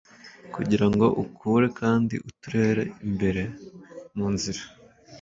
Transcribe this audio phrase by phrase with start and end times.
[0.53, 3.41] Kugirango ukure kandi utere imbere
[4.15, 4.63] munzira